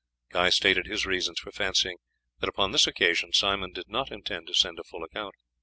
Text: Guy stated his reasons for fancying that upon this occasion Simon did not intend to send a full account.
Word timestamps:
Guy 0.31 0.49
stated 0.49 0.87
his 0.87 1.05
reasons 1.05 1.37
for 1.39 1.51
fancying 1.51 1.97
that 2.39 2.49
upon 2.49 2.71
this 2.71 2.87
occasion 2.87 3.33
Simon 3.33 3.71
did 3.71 3.87
not 3.87 4.11
intend 4.11 4.47
to 4.47 4.55
send 4.55 4.79
a 4.79 4.83
full 4.83 5.03
account. 5.03 5.35